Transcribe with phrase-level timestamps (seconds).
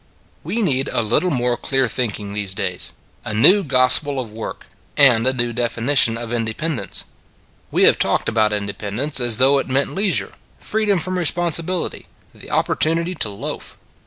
[0.43, 2.89] We need a little more clear thinking ii8 It s a Good Old World these
[2.89, 4.65] days a new gospel of work,
[4.97, 7.05] and a new definition of independence.
[7.69, 13.13] We have talked about independence as though it meant leisure, freedom from responsibility, the opportunity
[13.13, 13.77] to loaf.